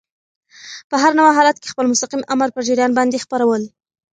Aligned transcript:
په 0.89 0.95
هر 1.03 1.11
نوع 1.19 1.29
حالت 1.37 1.57
کي 1.61 1.67
خپل 1.73 1.85
مستقیم 1.91 2.21
آمر 2.33 2.49
په 2.53 2.61
جریان 2.67 2.91
باندي 2.97 3.19
خبرول. 3.23 3.63